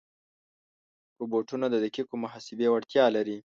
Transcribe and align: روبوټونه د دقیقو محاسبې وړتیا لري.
روبوټونه 1.19 1.65
د 1.69 1.75
دقیقو 1.85 2.15
محاسبې 2.23 2.67
وړتیا 2.69 3.05
لري. 3.15 3.37